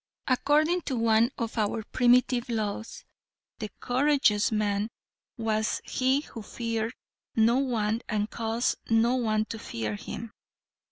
According 0.27 0.81
to 0.89 0.97
one 0.97 1.29
of 1.37 1.59
our 1.59 1.83
primitive 1.83 2.49
laws, 2.49 3.05
the 3.59 3.69
courageous 3.79 4.51
man 4.51 4.89
was 5.37 5.79
he 5.85 6.21
who 6.21 6.41
feared 6.41 6.95
no 7.35 7.57
one 7.59 8.01
and 8.09 8.27
caused 8.27 8.77
no 8.89 9.13
one 9.13 9.45
to 9.45 9.59
fear 9.59 9.93
him. 9.93 10.33